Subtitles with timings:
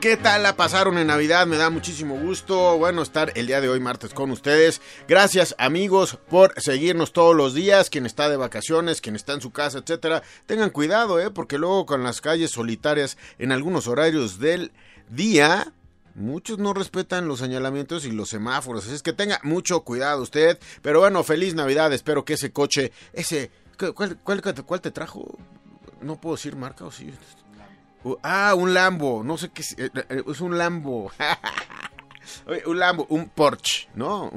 [0.00, 1.46] ¿Qué tal la pasaron en Navidad?
[1.46, 4.80] Me da muchísimo gusto, bueno, estar el día de hoy martes con ustedes.
[5.06, 9.50] Gracias amigos por seguirnos todos los días, quien está de vacaciones, quien está en su
[9.50, 10.22] casa, etcétera.
[10.46, 14.72] Tengan cuidado, eh, porque luego con las calles solitarias en algunos horarios del
[15.10, 15.74] día,
[16.14, 20.58] Muchos no respetan los señalamientos y los semáforos, así es que tenga mucho cuidado usted.
[20.82, 23.50] Pero bueno, feliz Navidad, espero que ese coche, ese,
[23.94, 25.38] ¿cuál, cuál, te trajo?
[26.02, 27.12] No puedo decir marca o sí.
[28.22, 31.10] Ah, un Lambo, no sé qué es, eh, eh, es un Lambo.
[32.66, 34.30] un Lambo, un Porsche, ¿no?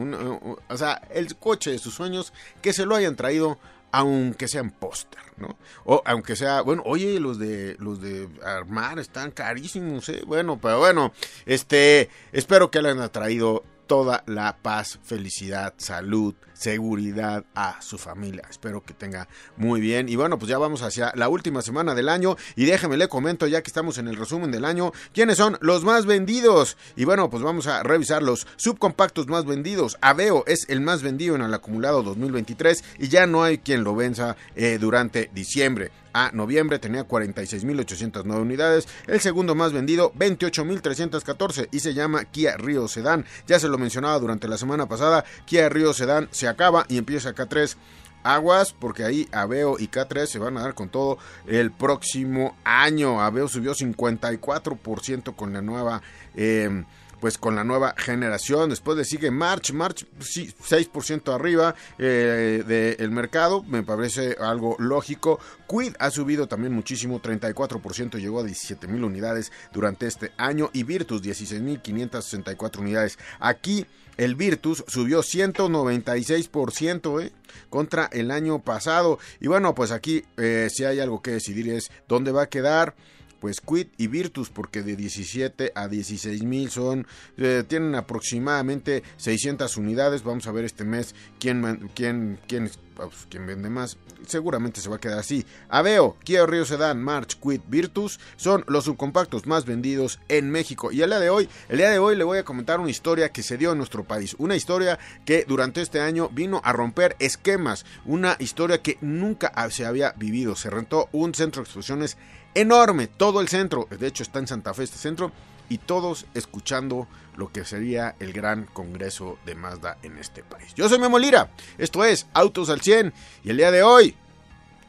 [0.67, 3.59] o sea, el coche de sus sueños que se lo hayan traído
[3.93, 5.55] aunque sean póster, ¿no?
[5.85, 10.23] O aunque sea, bueno, oye, los de los de armar están carísimos, ¿eh?
[10.25, 11.13] Bueno, pero bueno,
[11.45, 18.43] este, espero que le hayan traído toda la paz, felicidad, salud, seguridad a su familia.
[18.49, 20.07] Espero que tenga muy bien.
[20.07, 22.37] Y bueno, pues ya vamos hacia la última semana del año.
[22.55, 25.83] Y déjeme le comento, ya que estamos en el resumen del año, quiénes son los
[25.83, 26.77] más vendidos.
[26.95, 29.97] Y bueno, pues vamos a revisar los subcompactos más vendidos.
[29.99, 33.93] Aveo es el más vendido en el acumulado 2023 y ya no hay quien lo
[33.93, 41.79] venza eh, durante diciembre a noviembre tenía 46.809 unidades, el segundo más vendido 28.314 y
[41.79, 43.25] se llama Kia Rio Sedan.
[43.47, 47.35] Ya se lo mencionaba durante la semana pasada, Kia Rio Sedan se acaba y empieza
[47.35, 47.75] K3
[48.23, 53.21] aguas porque ahí Aveo y K3 se van a dar con todo el próximo año.
[53.21, 56.01] Aveo subió 54% con la nueva...
[56.35, 56.83] Eh,
[57.23, 58.69] pues con la nueva generación.
[58.69, 65.39] Después le sigue March, March sí, 6% arriba eh, del mercado, me parece algo lógico.
[65.65, 70.83] Quid ha subido también muchísimo, 34%, llegó a 17 mil unidades durante este año y
[70.83, 73.17] Virtus 16.564 unidades.
[73.39, 73.85] Aquí
[74.17, 77.31] el Virtus subió 196% eh,
[77.69, 79.17] contra el año pasado.
[79.39, 82.95] Y bueno, pues aquí eh, si hay algo que decidir es dónde va a quedar
[83.43, 87.05] pues Quid y Virtus, porque de 17 a 16 mil son,
[87.35, 90.23] eh, tienen aproximadamente 600 unidades.
[90.23, 93.97] Vamos a ver este mes quién, quién, quién, pues, quién vende más.
[94.25, 95.45] Seguramente se va a quedar así.
[95.67, 100.93] Aveo, Kia Río Sedan, March, Quid, Virtus son los subcompactos más vendidos en México.
[100.93, 103.33] Y el día de hoy, el día de hoy le voy a comentar una historia
[103.33, 104.37] que se dio en nuestro país.
[104.39, 107.85] Una historia que durante este año vino a romper esquemas.
[108.05, 110.55] Una historia que nunca se había vivido.
[110.55, 112.15] Se rentó un centro de exposiciones
[112.55, 115.31] enorme, todo el centro, de hecho está en Santa Fe este centro,
[115.69, 120.73] y todos escuchando lo que sería el gran congreso de Mazda en este país.
[120.75, 124.15] Yo soy Memo Lira, esto es Autos al 100, y el día de hoy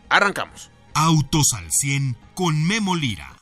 [0.09, 0.71] arrancamos.
[0.95, 3.34] Autos al 100 con Memo Lira.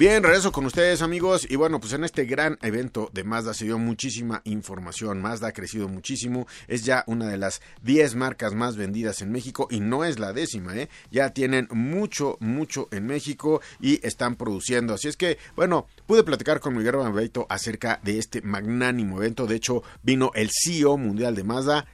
[0.00, 3.66] Bien, regreso con ustedes amigos y bueno, pues en este gran evento de Mazda se
[3.66, 8.76] dio muchísima información, Mazda ha crecido muchísimo, es ya una de las 10 marcas más
[8.76, 10.88] vendidas en México y no es la décima, ¿eh?
[11.10, 16.60] ya tienen mucho, mucho en México y están produciendo, así es que bueno, pude platicar
[16.60, 21.44] con Miguel Barbeito acerca de este magnánimo evento, de hecho vino el CEO mundial de
[21.44, 21.84] Mazda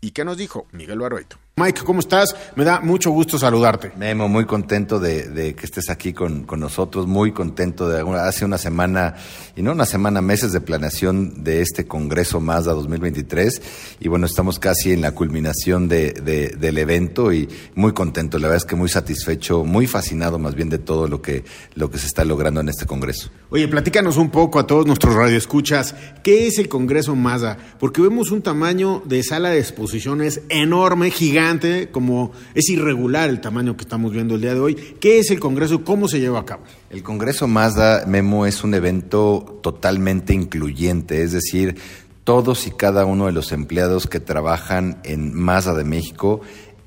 [0.00, 1.41] y ¿qué nos dijo Miguel Barbeito?
[1.54, 2.34] Mike, ¿cómo estás?
[2.56, 3.92] Me da mucho gusto saludarte.
[3.98, 9.16] Memo, muy contento de, que estés aquí con, nosotros, muy contento de hace una semana,
[9.54, 13.60] y no una semana, meses de planeación de este Congreso Mazda 2023,
[14.00, 16.12] y bueno, estamos casi en la culminación de,
[16.58, 20.70] del evento y muy contento, la verdad es que muy satisfecho, muy fascinado más bien
[20.70, 23.28] de todo lo que, lo que se está logrando en este Congreso.
[23.50, 27.58] Oye, platícanos un poco a todos nuestros radioescuchas, ¿qué es el Congreso Mazda?
[27.78, 31.41] Porque vemos un tamaño de sala de exposiciones enorme, gigante,
[31.90, 34.74] como es irregular el tamaño que estamos viendo el día de hoy.
[34.74, 35.84] ¿Qué es el Congreso?
[35.84, 36.62] ¿Cómo se lleva a cabo?
[36.90, 41.76] El Congreso Mazda, Memo, es un evento totalmente incluyente, es decir,
[42.24, 46.40] todos y cada uno de los empleados que trabajan en Mazda de México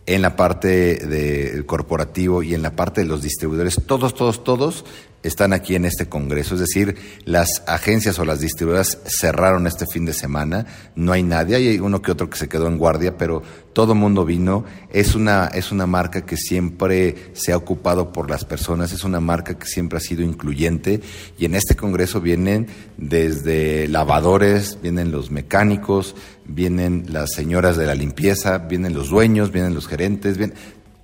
[0.06, 4.86] en la parte del corporativo y en la parte de los distribuidores, todos, todos, todos
[5.27, 6.56] están aquí en este Congreso.
[6.56, 6.95] Es decir,
[7.25, 12.01] las agencias o las distribuidoras cerraron este fin de semana, no hay nadie, hay uno
[12.01, 13.42] que otro que se quedó en guardia, pero
[13.74, 14.63] todo mundo vino.
[14.92, 19.19] Es una, es una marca que siempre se ha ocupado por las personas, es una
[19.19, 21.01] marca que siempre ha sido incluyente
[21.38, 22.68] y en este Congreso vienen
[22.98, 29.74] desde lavadores, vienen los mecánicos, vienen las señoras de la limpieza, vienen los dueños, vienen
[29.74, 30.56] los gerentes, vienen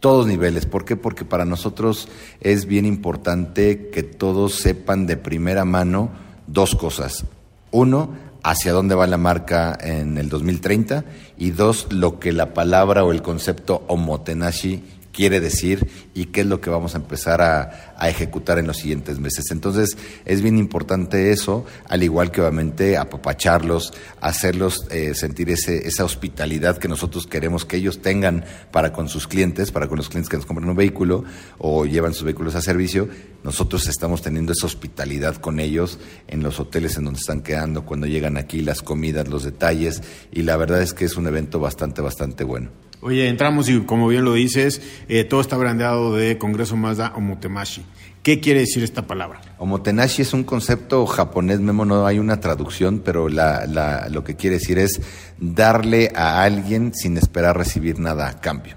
[0.02, 0.66] todos niveles.
[0.66, 0.98] ¿Por qué?
[0.98, 2.10] Porque para nosotros
[2.42, 6.10] es bien importante que todos sepan de primera mano
[6.48, 7.24] dos cosas.
[7.72, 8.10] Uno,
[8.44, 11.06] hacia dónde va la marca en el 2030
[11.38, 16.48] y dos, lo que la palabra o el concepto omotenashi quiere decir y qué es
[16.48, 19.52] lo que vamos a empezar a, ejecutar en los siguientes meses.
[19.52, 26.04] Entonces, es bien importante eso, al igual que obviamente apapacharlos, hacerlos eh, sentir ese, esa
[26.04, 30.30] hospitalidad que nosotros queremos que ellos tengan para con sus clientes, para con los clientes
[30.30, 31.24] que nos compran un vehículo
[31.60, 33.08] o llevan sus vehículos a servicio.
[33.44, 38.08] Nosotros estamos teniendo esa hospitalidad con ellos en los hoteles en donde están quedando, cuando
[38.08, 42.02] llegan aquí, las comidas, los detalles, y la verdad es que es un evento bastante,
[42.02, 42.72] bastante bueno.
[43.02, 47.84] Oye, entramos y como bien lo dices, eh, todo está brandeado de Congreso Mazda Omotemashi.
[48.22, 49.42] ¿Qué quiere decir esta palabra?
[49.58, 53.66] Omotenashi es un concepto japonés, Memo, no hay una traducción, pero la,
[54.12, 55.02] lo que quiere decir es
[55.40, 58.76] darle a alguien sin esperar recibir nada a cambio.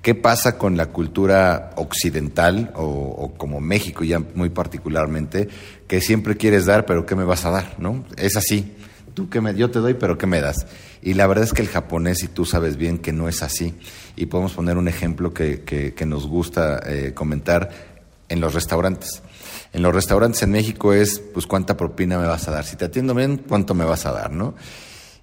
[0.00, 5.48] ¿Qué pasa con la cultura occidental o, o, como México ya muy particularmente,
[5.88, 7.74] que siempre quieres dar, pero ¿qué me vas a dar?
[7.78, 8.04] ¿No?
[8.16, 8.74] Es así
[9.14, 10.66] tú que me, yo te doy, pero ¿qué me das?
[11.02, 13.74] Y la verdad es que el japonés, y tú sabes bien que no es así,
[14.16, 17.70] y podemos poner un ejemplo que, que, nos gusta eh, comentar
[18.28, 19.22] en los restaurantes.
[19.72, 22.64] En los restaurantes en México es, pues, ¿cuánta propina me vas a dar?
[22.64, 24.54] Si te atiendo bien, ¿cuánto me vas a dar, no?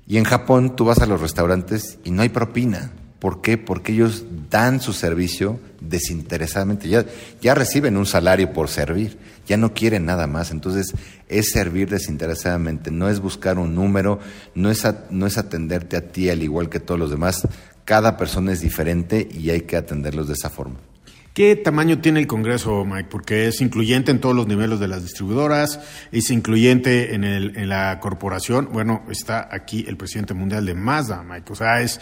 [0.08, 2.92] Y en Japón tú vas a los restaurantes y no hay propina.
[3.21, 3.59] ¿Por qué?
[3.59, 6.89] Porque ellos dan su servicio desinteresadamente.
[6.89, 10.50] Ya, reciben un salario por servir, ya no quieren nada más.
[10.50, 10.95] Entonces,
[11.29, 14.18] es servir desinteresadamente, no es buscar un número,
[14.56, 17.47] no es, no es atenderte a ti al igual que todos los demás.
[17.85, 20.77] Cada persona es diferente y hay que atenderlos de esa forma.
[21.35, 23.07] ¿Qué tamaño tiene el Congreso, Mike?
[23.09, 25.79] Porque es incluyente en todos los niveles de las distribuidoras,
[26.12, 28.68] es incluyente en, el, en la corporación.
[28.73, 31.53] Bueno, está aquí el presidente mundial de Mazda, Mike.
[31.53, 32.01] O sea, es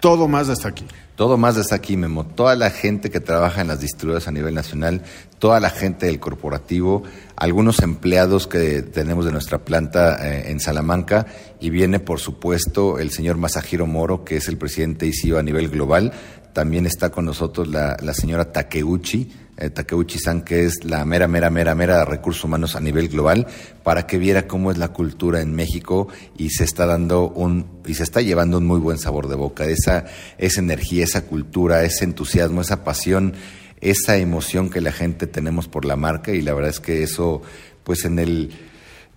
[0.00, 0.84] todo más hasta aquí.
[1.16, 2.26] Todo más hasta aquí, Memo.
[2.26, 5.02] Toda la gente que trabaja en las distribuidoras a nivel nacional,
[5.38, 7.04] toda la gente del corporativo,
[7.36, 11.26] algunos empleados que tenemos de nuestra planta eh, en Salamanca
[11.58, 15.70] y viene, por supuesto, el señor Masahiro Moro, que es el presidente ICIO a nivel
[15.70, 16.12] global.
[16.52, 21.50] También está con nosotros la, la señora Takeuchi, eh, Takeuchi-san, que es la mera, mera,
[21.50, 23.46] mera, mera de recursos humanos a nivel global,
[23.82, 27.94] para que viera cómo es la cultura en México y se está dando un, y
[27.94, 29.64] se está llevando un muy buen sabor de boca.
[29.64, 30.04] Esa,
[30.38, 33.34] esa energía, esa cultura, ese entusiasmo, esa pasión,
[33.80, 37.42] esa emoción que la gente tenemos por la marca y la verdad es que eso,
[37.84, 38.52] pues en el,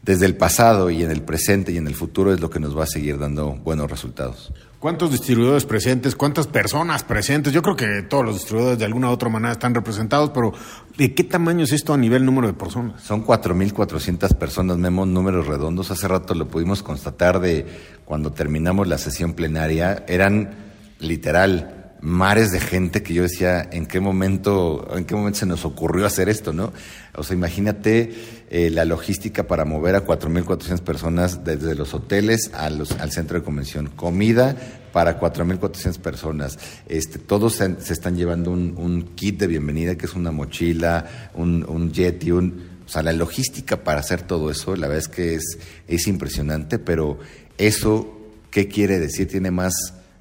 [0.01, 2.77] desde el pasado y en el presente y en el futuro es lo que nos
[2.77, 4.51] va a seguir dando buenos resultados.
[4.79, 6.15] ¿Cuántos distribuidores presentes?
[6.15, 7.51] ¿Cuántas personas presentes?
[7.51, 10.53] Yo creo que todos los distribuidores de alguna u otra manera están representados, pero
[10.97, 13.03] ¿de qué tamaño es esto a nivel número de personas?
[13.03, 15.91] Son 4.400 personas, Memo, números redondos.
[15.91, 17.65] Hace rato lo pudimos constatar de
[18.05, 20.05] cuando terminamos la sesión plenaria.
[20.07, 20.55] Eran
[20.99, 25.65] literal mares de gente que yo decía, ¿en qué momento, en qué momento se nos
[25.65, 26.71] ocurrió hacer esto, no?
[27.15, 28.13] O sea, imagínate
[28.49, 33.37] eh, la logística para mover a 4.400 personas desde los hoteles a los, al centro
[33.37, 34.55] de convención, comida
[34.93, 36.57] para 4.400 personas.
[36.87, 41.91] Este, todos se, están llevando un, kit de bienvenida que es una mochila, un, un
[41.95, 45.59] y un, o sea, la logística para hacer todo eso, la verdad es que es,
[45.87, 47.19] es impresionante, pero
[47.57, 48.17] eso,
[48.51, 49.27] ¿qué quiere decir?
[49.27, 49.73] Tiene más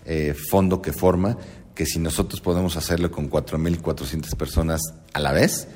[0.05, 1.37] eh, fondo que forma
[1.79, 4.81] que si nosotros podemos hacerlo con 4.400 personas
[5.13, 5.69] a la vez,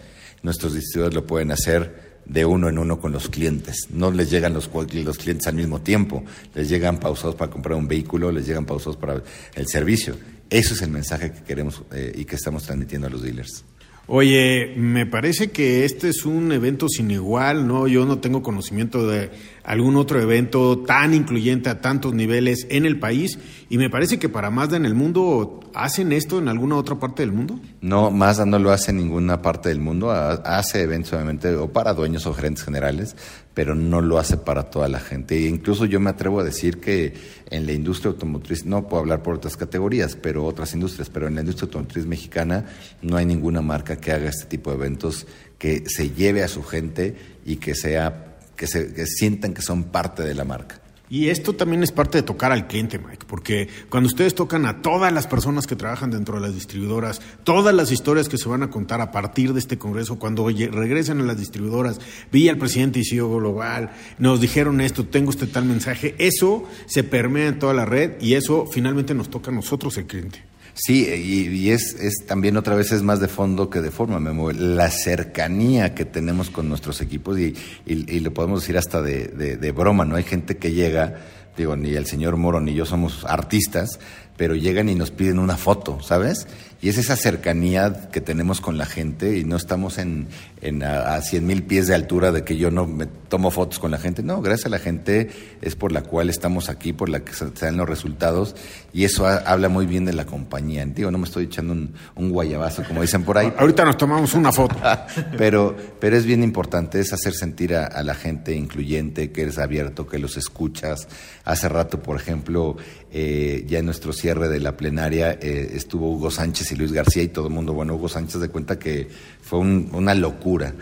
[0.42, 3.86] nuestros distribuidores lo pueden hacer de uno en uno con los clientes.
[3.88, 6.24] No les llegan los, los clientes al mismo tiempo,
[6.56, 9.22] les llegan pausados para comprar un vehículo, les llegan pausados para
[9.54, 10.16] el servicio.
[10.50, 13.64] Eso es el mensaje que queremos eh, y que estamos transmitiendo a los dealers.
[14.08, 17.86] Oye, me parece que este es un evento sin igual, ¿no?
[17.86, 19.30] Yo no tengo conocimiento de
[19.64, 23.38] algún otro evento tan incluyente a tantos niveles en el país
[23.68, 27.22] y me parece que para Mazda en el mundo, ¿hacen esto en alguna otra parte
[27.22, 27.58] del mundo?
[27.80, 31.94] No, Mazda no lo hace en ninguna parte del mundo, hace eventos obviamente o para
[31.94, 33.16] dueños o gerentes generales,
[33.54, 35.36] pero no lo hace para toda la gente.
[35.36, 37.14] E incluso yo me atrevo a decir que
[37.50, 41.34] en la industria automotriz, no puedo hablar por otras categorías, pero otras industrias, pero en
[41.34, 42.66] la industria automotriz mexicana
[43.00, 45.26] no hay ninguna marca que haga este tipo de eventos
[45.58, 48.31] que se lleve a su gente y que sea
[48.62, 50.80] que, se, sientan que son parte de la marca.
[51.10, 54.82] Y esto también es parte de tocar al cliente, Mike, porque cuando ustedes tocan a
[54.82, 58.62] todas las personas que trabajan dentro de las distribuidoras, todas las historias que se van
[58.62, 62.00] a contar a partir de este congreso, cuando regresen a las distribuidoras,
[62.30, 67.02] vi al presidente y CEO global, nos dijeron esto, tengo este tal mensaje, eso se
[67.02, 70.51] permea en toda la red y eso finalmente nos toca a nosotros, el cliente.
[70.74, 74.52] Sí, y, es, es, también otra vez es más de fondo que de forma, Memo.
[74.52, 79.72] La cercanía que tenemos con nuestros equipos y, y, lo podemos decir hasta de, de,
[79.72, 80.16] broma, ¿no?
[80.16, 81.16] Hay gente que llega,
[81.58, 84.00] digo, ni el señor Moro ni yo somos artistas,
[84.42, 86.48] pero llegan y nos piden una foto, ¿sabes?
[86.80, 90.26] Y es esa cercanía que tenemos con la gente y no estamos en,
[90.60, 93.78] en a, a 100 mil pies de altura de que yo no me tomo fotos
[93.78, 94.24] con la gente.
[94.24, 95.30] No, gracias a la gente
[95.60, 98.56] es por la cual estamos aquí, por la que se dan los resultados
[98.92, 100.84] y eso ha- habla muy bien de la compañía.
[100.84, 103.52] Digo, no me estoy echando un, un guayabazo, como dicen por ahí.
[103.58, 104.74] Ahorita nos tomamos una foto.
[105.38, 109.58] pero, pero es bien importante, es hacer sentir a, a la gente incluyente, que eres
[109.58, 111.06] abierto, que los escuchas.
[111.44, 112.76] Hace rato, por ejemplo,
[113.14, 117.22] eh, ya en nuestro cierre de la plenaria eh, estuvo Hugo Sánchez y Luis García
[117.22, 119.08] y todo el mundo, bueno, Hugo Sánchez de cuenta que
[119.42, 120.72] fue un- una locura.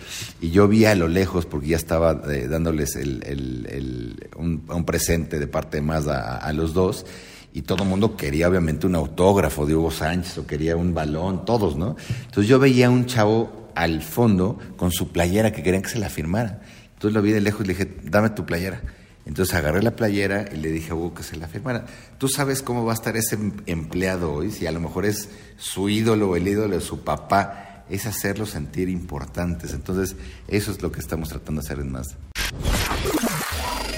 [0.41, 5.47] Y yo vi a lo lejos, porque ya estaba eh, dándoles el, un, presente de
[5.47, 7.05] parte de más a, a los dos
[7.53, 11.45] y todo el mundo quería obviamente un autógrafo de Hugo Sánchez o quería un balón,
[11.45, 11.97] todos, ¿no?
[12.27, 15.99] Entonces yo veía a un chavo al fondo con su playera que querían que se
[15.99, 16.61] la firmara.
[16.95, 18.81] Entonces lo vi de lejos y le dije, dame tu playera.
[19.27, 21.87] Entonces agarré la playera y le dije a Hugo que se la firmara.
[22.19, 25.29] Tú sabes cómo va a estar ese em- empleado hoy, si a lo mejor es
[25.59, 29.73] su ídolo o el ídolo de su papá, es hacerlos sentir importantes.
[29.73, 30.17] Entonces
[30.49, 32.17] eso es lo que estamos tratando de hacer en más.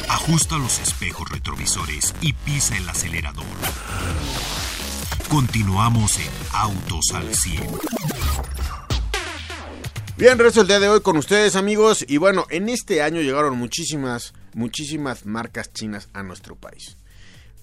[0.09, 3.45] Ajusta los espejos retrovisores y pisa el acelerador.
[5.29, 7.63] Continuamos en Autos al 100.
[10.19, 13.57] Bien, resto el día de hoy con ustedes amigos y bueno, en este año llegaron
[13.57, 16.97] muchísimas, muchísimas marcas chinas a nuestro país.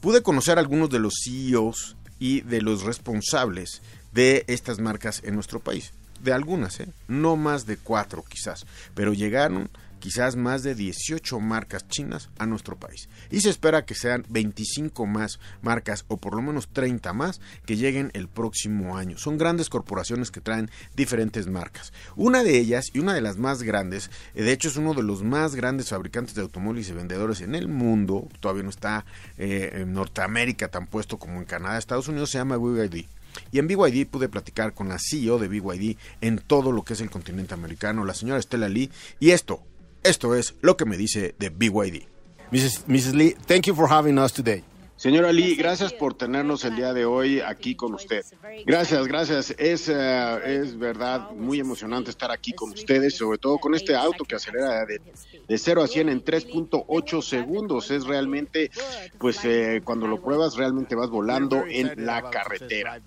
[0.01, 3.81] Pude conocer a algunos de los CEOs y de los responsables
[4.13, 5.93] de estas marcas en nuestro país.
[6.22, 6.89] De algunas, ¿eh?
[7.08, 12.77] no más de cuatro quizás, pero llegaron quizás más de 18 marcas chinas a nuestro
[12.77, 13.09] país.
[13.29, 17.77] Y se espera que sean 25 más marcas o por lo menos 30 más que
[17.77, 19.17] lleguen el próximo año.
[19.17, 21.93] Son grandes corporaciones que traen diferentes marcas.
[22.15, 25.03] Una de ellas y una de las más grandes, eh, de hecho es uno de
[25.03, 29.05] los más grandes fabricantes de automóviles y vendedores en el mundo, todavía no está
[29.37, 33.05] eh, en Norteamérica tan puesto como en Canadá, Estados Unidos, se llama BYD.
[33.51, 37.01] Y en BYD pude platicar con la CEO de BYD en todo lo que es
[37.01, 39.63] el continente americano, la señora Estela Lee, y esto,
[40.03, 42.07] esto es lo que me dice de BYD.
[42.51, 42.87] Mrs.
[42.87, 43.13] Mrs.
[43.13, 44.63] Lee, thank you for having us today.
[44.99, 48.25] Señora Lee, gracias por tenernos el día de hoy aquí con usted.
[48.65, 49.55] Gracias, gracias.
[49.57, 54.25] Es, eh, es verdad muy emocionante estar aquí con ustedes, sobre todo con este auto
[54.25, 54.99] que acelera de,
[55.47, 57.91] de 0 a 100 en 3.8 segundos.
[57.91, 58.71] Es realmente,
[59.17, 63.01] pues eh, cuando lo pruebas, realmente vas volando en la carretera.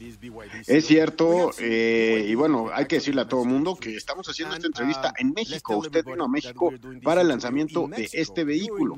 [0.67, 4.55] Es cierto, eh, y bueno, hay que decirle a todo el mundo que estamos haciendo
[4.55, 5.77] esta entrevista en México.
[5.77, 6.73] Usted vino a México
[7.03, 8.97] para el lanzamiento de este vehículo.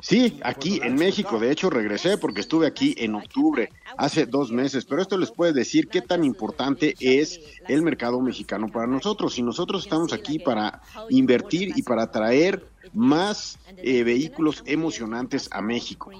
[0.00, 1.40] Sí, aquí en México.
[1.40, 4.84] De hecho, regresé porque estuve aquí en octubre, hace dos meses.
[4.84, 9.38] Pero esto les puede decir qué tan importante es el mercado mexicano para nosotros.
[9.38, 16.10] Y nosotros estamos aquí para invertir y para traer más eh, vehículos emocionantes a México.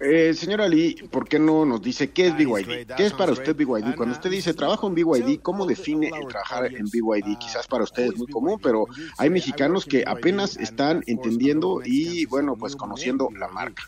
[0.00, 2.94] Eh, señora Lee, ¿por qué no nos dice qué es BYD?
[2.96, 3.94] ¿Qué es para usted BYD?
[3.96, 7.38] Cuando usted dice trabajo en BYD, ¿cómo define el trabajar en BYD?
[7.38, 8.86] Quizás para usted es muy común, pero
[9.18, 13.84] hay mexicanos que apenas están entendiendo y, bueno, pues conociendo la marca.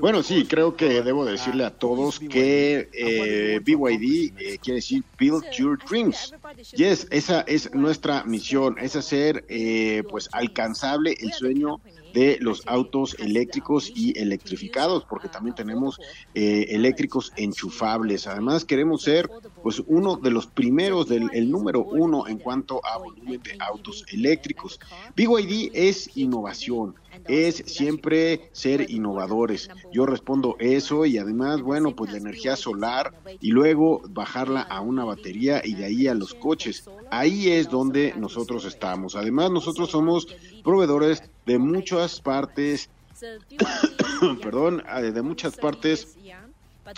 [0.00, 5.48] Bueno, sí, creo que debo decirle a todos que eh, BYD eh, quiere decir Build
[5.52, 6.34] Your Dreams.
[6.74, 11.80] Yes, esa es nuestra misión, es hacer eh, pues alcanzable el sueño
[12.12, 16.00] de los autos eléctricos y electrificados, porque también tenemos
[16.34, 18.26] eh, eléctricos enchufables.
[18.26, 19.30] Además, queremos ser
[19.62, 24.04] pues uno de los primeros, del el número uno en cuanto a volumen de autos
[24.10, 24.80] eléctricos.
[25.14, 26.94] BYD es innovación,
[27.26, 29.68] es siempre ser innovadores.
[29.92, 35.04] Yo respondo eso y además, bueno, pues la energía solar y luego bajarla a una
[35.04, 36.88] batería y de ahí a los coches.
[37.10, 39.16] Ahí es donde nosotros estamos.
[39.16, 40.28] Además, nosotros somos
[40.62, 42.90] proveedores de muchas partes,
[44.42, 46.16] perdón, eh, de muchas partes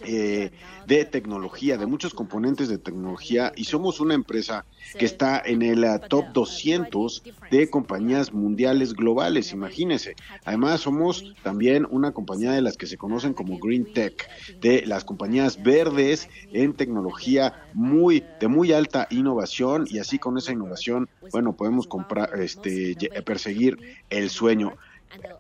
[0.04, 0.50] eh,
[0.87, 4.64] de tecnología, de muchos componentes de tecnología y somos una empresa
[4.99, 10.14] que está en el uh, top 200 de compañías mundiales globales, imagínense.
[10.44, 14.28] Además somos también una compañía de las que se conocen como Green Tech,
[14.61, 20.52] de las compañías verdes en tecnología muy de muy alta innovación y así con esa
[20.52, 23.78] innovación, bueno, podemos comprar este perseguir
[24.11, 24.76] el sueño.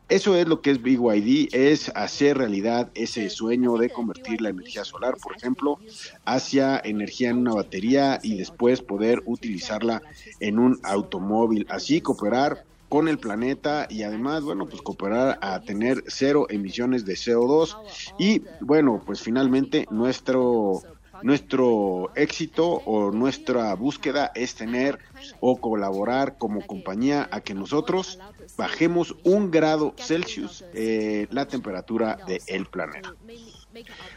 [0.08, 4.84] Eso es lo que es BYD, es hacer realidad ese sueño de convertir la energía
[4.84, 5.78] solar, por ejemplo,
[6.24, 10.02] hacia energía en una batería y después poder utilizarla
[10.40, 11.66] en un automóvil.
[11.70, 17.14] Así cooperar con el planeta y además, bueno, pues cooperar a tener cero emisiones de
[17.14, 17.76] CO2
[18.18, 20.82] y, bueno, pues finalmente nuestro
[21.22, 24.98] nuestro éxito o nuestra búsqueda es tener
[25.40, 28.18] o colaborar como compañía a que nosotros
[28.56, 33.14] bajemos un grado Celsius eh, la temperatura del planeta.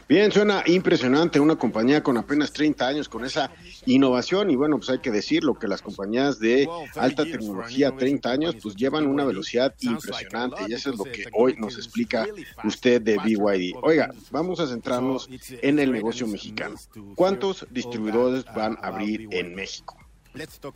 [0.08, 3.50] Bien, suena impresionante una compañía con apenas 30 años con esa
[3.86, 8.56] innovación y bueno, pues hay que decirlo que las compañías de alta tecnología 30 años
[8.62, 12.26] pues llevan una velocidad impresionante y eso es lo que hoy nos explica
[12.64, 13.76] usted de BYD.
[13.82, 15.28] Oiga, vamos a centrarnos
[15.62, 16.76] en el negocio mexicano.
[17.14, 20.03] ¿Cuántos distribuidores van a abrir en México?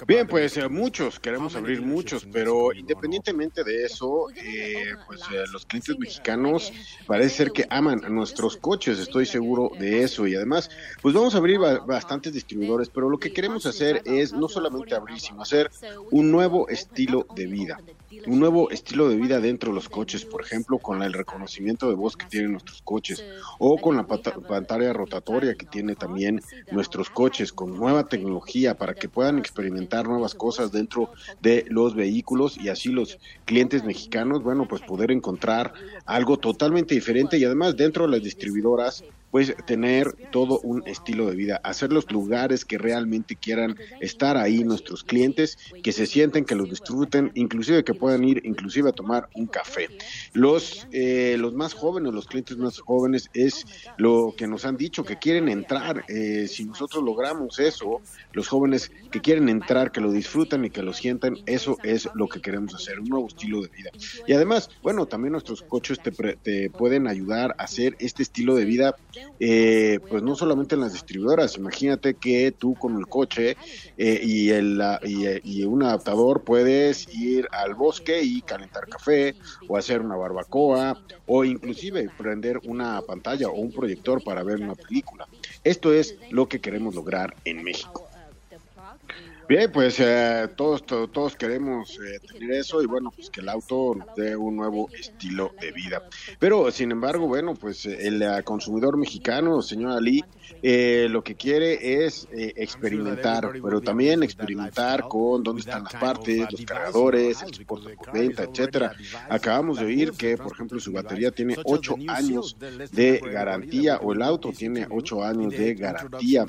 [0.06, 5.98] Bien, pues muchos, queremos abrir muchos, pero independientemente de eso, eh, pues eh, los clientes
[5.98, 6.72] mexicanos
[7.06, 10.70] parece ser que aman nuestros coches, estoy seguro de eso, y además,
[11.02, 15.18] pues vamos a abrir bastantes distribuidores, pero lo que queremos hacer es no solamente abrir,
[15.18, 15.70] sino hacer
[16.12, 17.80] un nuevo estilo de vida
[18.26, 21.94] un nuevo estilo de vida dentro de los coches, por ejemplo, con el reconocimiento de
[21.94, 23.24] voz que tienen nuestros coches
[23.58, 29.08] o con la pantalla rotatoria que tiene también nuestros coches, con nueva tecnología para que
[29.08, 31.10] puedan experimentar nuevas cosas dentro
[31.40, 35.72] de los vehículos y así los clientes mexicanos, bueno, pues poder encontrar
[36.06, 41.36] algo totalmente diferente y además dentro de las distribuidoras pues tener todo un estilo de
[41.36, 46.54] vida, hacer los lugares que realmente quieran estar ahí nuestros clientes, que se sienten, que
[46.54, 49.88] los disfruten, inclusive que puedan ir inclusive a tomar un café.
[50.32, 55.04] Los, eh, los más jóvenes, los clientes más jóvenes es lo que nos han dicho,
[55.04, 58.00] que quieren entrar, eh, si nosotros logramos eso,
[58.32, 62.28] los jóvenes que quieren entrar, que lo disfrutan y que lo sientan, eso es lo
[62.28, 63.90] que queremos hacer, un nuevo estilo de vida.
[64.26, 68.64] Y además, bueno, también nuestros coches te, te pueden ayudar a hacer este estilo de
[68.64, 68.96] vida
[69.40, 73.56] eh, pues no solamente en las distribuidoras, imagínate que tú con el coche
[73.96, 79.34] eh, y, el, y, un adaptador puedes ir al bosque y calentar café
[79.68, 84.74] o hacer una barbacoa o inclusive prender una pantalla o un proyector para ver una
[84.74, 85.28] película.
[85.64, 88.07] Esto es lo que queremos lograr en México.
[89.48, 93.94] Bien, pues eh, todos, todos, queremos eh, tener eso y bueno, pues que el auto
[93.94, 96.02] nos dé un nuevo estilo de vida.
[96.38, 100.22] Pero sin embargo, bueno, pues el eh, consumidor mexicano, señor Ali,
[101.08, 107.40] lo que quiere es experimentar, pero también experimentar con dónde están las partes, los cargadores,
[107.42, 108.92] el soporte por venta, etcétera.
[109.30, 112.54] Acabamos de oír que, por ejemplo, su batería tiene ocho años
[112.92, 116.44] de garantía o el auto tiene ocho años de garantía.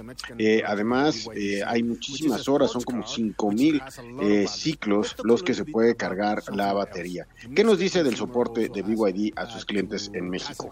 [0.66, 1.30] además,
[1.66, 3.82] hay muchísimas horas, son como 5000
[4.22, 7.28] eh, ciclos los que se puede cargar la batería.
[7.56, 10.70] ¿Qué nos dice del soporte de BYD a sus clientes en México?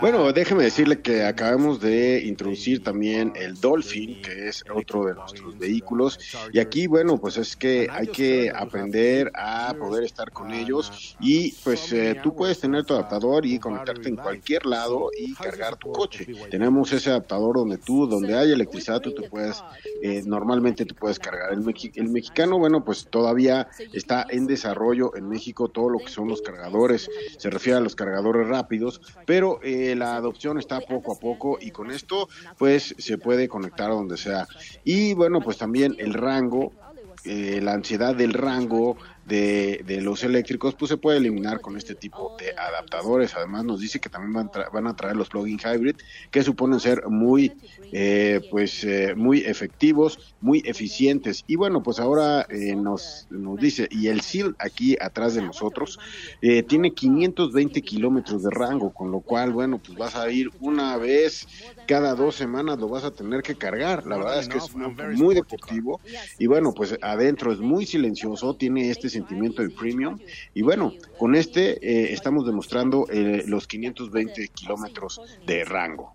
[0.00, 5.58] Bueno, déjeme decirle que acabamos de introducir también el Dolphin, que es otro de nuestros
[5.58, 6.18] vehículos.
[6.52, 11.16] Y aquí, bueno, pues es que hay que aprender a poder estar con ellos.
[11.20, 15.76] Y pues eh, tú puedes tener tu adaptador y conectarte en cualquier lado y cargar
[15.76, 16.26] tu coche.
[16.50, 19.62] Tenemos ese adaptador donde tú, donde hay electricidad, tú te puedes,
[20.02, 21.52] eh, normalmente tú puedes cargar.
[21.52, 26.28] El, el mexicano, bueno, pues todavía está en desarrollo en México todo lo que son
[26.28, 27.08] los cargadores.
[27.38, 31.72] Se refiere a los cargadores rápidos, pero eh, la adopción está poco a poco y
[31.72, 34.46] con esto pues se puede conectar donde sea.
[34.84, 36.70] Y bueno, pues también el rango,
[37.24, 38.96] eh, la ansiedad del rango
[39.26, 43.34] de, de, los eléctricos, pues se puede eliminar con este tipo de adaptadores.
[43.34, 45.96] Además nos dice que también van, van a traer los plugin hybrid,
[46.30, 47.52] que suponen ser muy,
[47.92, 51.44] eh, pues, eh, muy efectivos, muy eficientes.
[51.48, 55.98] Y bueno, pues ahora eh, nos, nos dice, y el SEAL aquí atrás de nosotros
[56.68, 61.46] tiene 520 kilómetros de rango, con lo cual, bueno, pues vas a ir una vez
[61.86, 64.06] cada dos semanas, lo vas a tener que cargar.
[64.06, 66.00] La verdad es que es muy deportivo.
[66.38, 70.18] Y bueno, pues adentro es muy silencioso, tiene este sentimiento de premium.
[70.54, 76.14] Y bueno, con este eh, estamos demostrando eh, los 520 kilómetros de rango.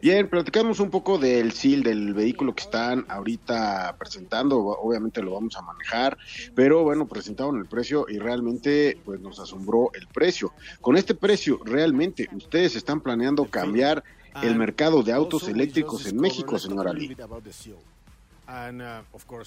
[0.00, 5.56] Bien, platicamos un poco del SIL, del vehículo que están ahorita presentando, obviamente lo vamos
[5.56, 6.18] a manejar,
[6.54, 10.52] pero bueno, presentaron el precio y realmente pues nos asombró el precio.
[10.82, 14.04] Con este precio, realmente ustedes están planeando cambiar
[14.42, 17.16] el mercado de autos eléctricos en México, señora Lee.
[18.48, 19.02] Uh,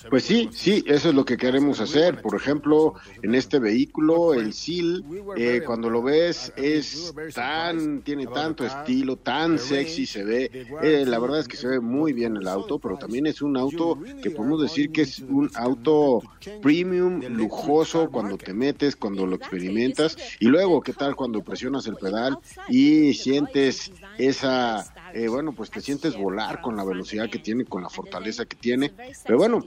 [0.10, 2.22] pues sí, sí, eso es lo que queremos hacer.
[2.22, 5.06] Por ejemplo, en este vehículo, el SIL,
[5.38, 10.68] eh, cuando lo ves, es tan, tiene tanto estilo, tan sexy se ve.
[10.84, 13.56] Eh, la verdad es que se ve muy bien el auto, pero también es un
[13.56, 16.22] auto que podemos decir que es un auto
[16.62, 20.18] premium, lujoso, cuando te metes, cuando lo experimentas.
[20.42, 25.82] Y luego, ¿qué tal cuando presionas el pedal y sientes esa eh, bueno, pues te
[25.82, 28.91] sientes volar con la velocidad que tiene, con la fortaleza que tiene.
[29.26, 29.65] Pero bueno,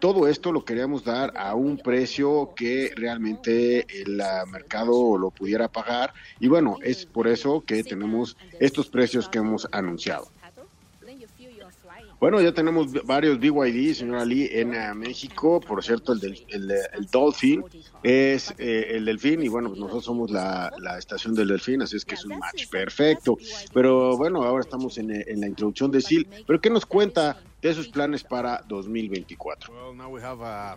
[0.00, 6.12] todo esto lo queríamos dar a un precio que realmente el mercado lo pudiera pagar.
[6.40, 10.30] Y bueno, es por eso que tenemos estos precios que hemos anunciado.
[12.20, 15.60] Bueno, ya tenemos varios BYD, señora Lee, en eh, México.
[15.60, 17.64] Por cierto, el, del, el, el Dolphin
[18.02, 21.96] es eh, el Delfín y bueno, pues nosotros somos la, la, estación del Delfín, así
[21.96, 23.38] es que es un match perfecto.
[23.72, 26.26] Pero bueno, ahora estamos en, en la introducción de SIL.
[26.44, 29.94] ¿Pero qué nos cuenta de sus planes para 2024.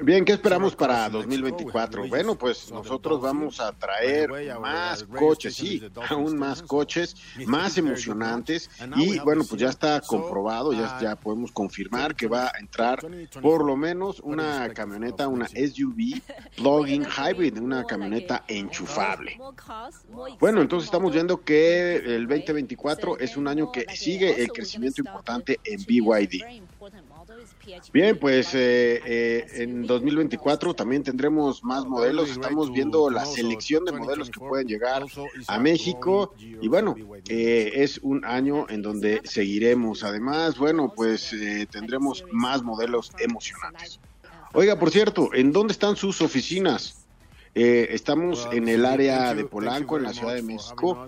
[0.02, 2.08] Bien, ¿qué esperamos para 2024?
[2.08, 7.15] Bueno, pues nosotros vamos a traer más coches, sí, aún más coches,
[7.46, 8.70] más emocionantes.
[8.96, 13.00] Y bueno, pues ya está comprobado, ya, ya podemos confirmar que va a entrar
[13.41, 16.22] por lo menos una camioneta, una SUV
[16.58, 19.39] plug-in hybrid, una camioneta enchufable.
[20.39, 25.60] Bueno, entonces estamos viendo que el 2024 es un año que sigue el crecimiento importante
[25.63, 26.62] en BYD.
[27.93, 32.30] Bien, pues eh, eh, en 2024 también tendremos más modelos.
[32.30, 35.06] Estamos viendo la selección de modelos que pueden llegar
[35.47, 36.95] a México y bueno,
[37.27, 40.04] eh, es un año en donde seguiremos.
[40.04, 41.36] Además, bueno, pues
[41.71, 43.99] tendremos más modelos emocionantes.
[44.54, 47.01] Oiga, por cierto, ¿en dónde están sus oficinas?
[47.54, 51.06] Eh, estamos en el área de Polanco, en la Ciudad de México.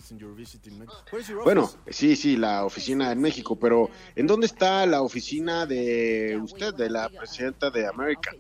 [1.43, 6.73] Bueno, sí, sí, la oficina en México, pero ¿en dónde está la oficina de usted,
[6.73, 8.32] de la presidenta de América?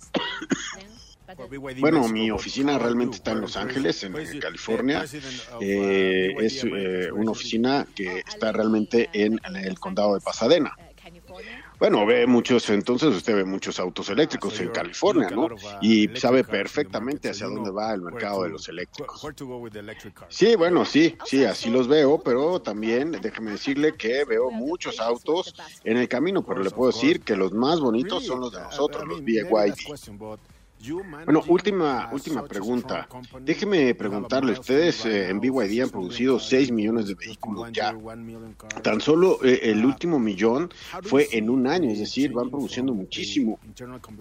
[1.79, 5.05] Bueno, mi oficina realmente está en Los Ángeles, en California.
[5.61, 10.75] Eh, es eh, una oficina que está realmente en el condado de Pasadena.
[11.83, 15.49] Bueno, ve muchos, entonces usted ve muchos autos eléctricos en California, ¿no?
[15.81, 19.19] Y sabe perfectamente hacia dónde va el mercado de los eléctricos.
[20.29, 25.55] Sí, bueno, sí, sí, así los veo, pero también déjeme decirle que veo muchos autos
[25.83, 29.05] en el camino, pero le puedo decir que los más bonitos son los de nosotros,
[29.05, 29.73] los BYD.
[31.25, 33.07] Bueno, última, última pregunta.
[33.41, 37.95] Déjeme preguntarle, ustedes eh, en BYD han producido 6 millones de vehículos ya.
[38.81, 40.69] Tan solo eh, el último millón
[41.03, 43.59] fue en un año, es decir, van produciendo muchísimo.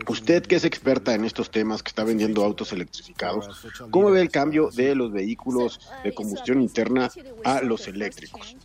[0.07, 4.31] Usted que es experta en estos temas, que está vendiendo autos electrificados, ¿cómo ve el
[4.31, 7.11] cambio de los vehículos de combustión interna
[7.45, 8.57] a los eléctricos?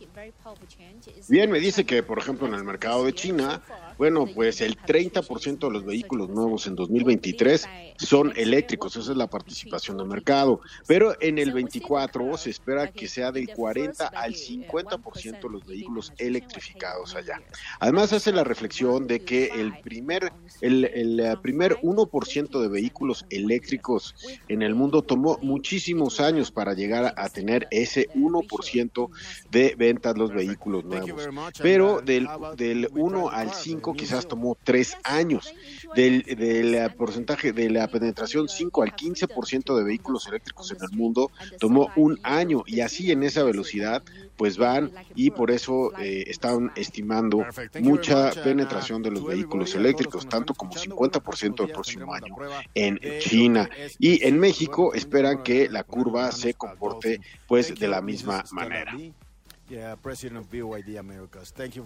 [1.28, 3.60] Bien, me dice que, por ejemplo, en el mercado de China,
[3.98, 7.66] bueno, pues el 30% de los vehículos nuevos en 2023
[7.98, 13.08] son eléctricos, esa es la participación del mercado, pero en el 24 se espera que
[13.08, 17.42] sea del 40 al 50% de los vehículos electrificados allá.
[17.80, 23.26] Además hace la reflexión de que el primer el, el eh, primer 1% de vehículos
[23.30, 24.14] eléctricos
[24.48, 29.10] en el mundo tomó muchísimos años para llegar a tener ese 1%
[29.50, 31.28] de ventas los vehículos nuevos.
[31.60, 35.52] Pero del, del 1 al 5 quizás tomó 3 años.
[35.94, 40.90] Del, del eh, porcentaje de la penetración 5 al 15% de vehículos eléctricos en el
[40.90, 44.02] mundo tomó un año y así en esa velocidad
[44.38, 47.44] pues van y por eso eh, están estimando
[47.80, 52.36] mucha penetración de los vehículos eléctricos, tanto como 50% el próximo año
[52.74, 53.68] en China.
[53.98, 58.96] Y en México esperan que la curva se comporte pues de la misma manera.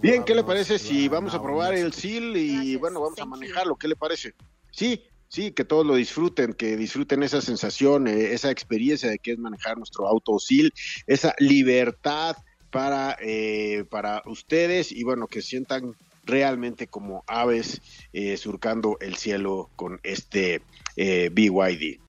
[0.01, 3.75] Bien, ¿qué le parece si vamos a probar el SIL y bueno, vamos a manejarlo?
[3.75, 4.33] ¿Qué le parece?
[4.71, 9.33] Sí, sí, que todos lo disfruten, que disfruten esa sensación, eh, esa experiencia de que
[9.33, 10.73] es manejar nuestro auto SIL,
[11.07, 12.37] esa libertad
[12.71, 15.93] para, eh, para ustedes y bueno, que sientan
[16.23, 17.81] realmente como aves
[18.13, 20.61] eh, surcando el cielo con este
[20.95, 21.99] BYD.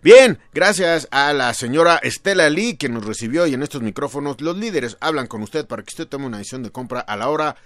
[0.00, 4.56] Bien, gracias a la señora Estela Lee que nos recibió y en estos micrófonos los
[4.56, 7.56] líderes hablan con usted para que usted tome una decisión de compra a la hora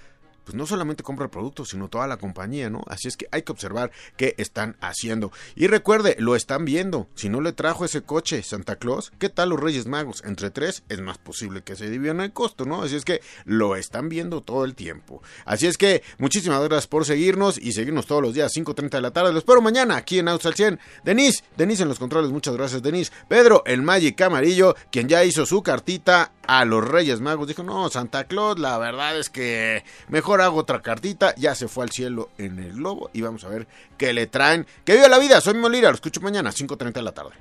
[0.45, 2.83] pues no solamente compra el producto, sino toda la compañía, ¿no?
[2.87, 5.33] Así es que hay que observar qué están haciendo.
[5.55, 7.09] Y recuerde, lo están viendo.
[7.15, 10.23] Si no le trajo ese coche Santa Claus, ¿qué tal los Reyes Magos?
[10.25, 12.83] Entre tres es más posible que se dividan el costo, ¿no?
[12.83, 15.23] Así es que lo están viendo todo el tiempo.
[15.45, 19.11] Así es que muchísimas gracias por seguirnos y seguirnos todos los días 5.30 de la
[19.11, 19.33] tarde.
[19.33, 20.81] Lo espero mañana aquí en Autos al 100.
[21.05, 23.13] Denise, Denise en los controles, muchas gracias Denise.
[23.29, 27.89] Pedro, el Magic Amarillo, quien ya hizo su cartita a los Reyes Magos, dijo, no,
[27.89, 31.35] Santa Claus, la verdad es que mejor hago otra cartita.
[31.37, 33.67] Ya se fue al cielo en el globo y vamos a ver
[33.99, 34.67] qué le traen.
[34.85, 37.33] Que viva la vida, soy Molira, lo escucho mañana, 5.30 de la tarde.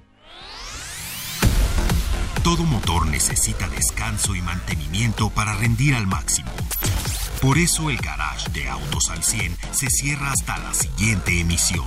[2.44, 6.50] Todo motor necesita descanso y mantenimiento para rendir al máximo.
[7.40, 11.86] Por eso el garage de Autos al 100 se cierra hasta la siguiente emisión.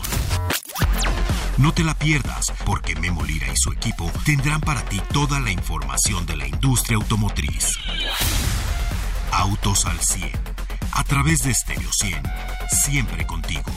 [1.58, 5.50] No te la pierdas, porque Memo Lira y su equipo tendrán para ti toda la
[5.50, 7.72] información de la industria automotriz.
[9.32, 10.53] Autos al 100
[10.92, 12.22] a través de Stereo 100,
[12.68, 13.70] siempre contigo.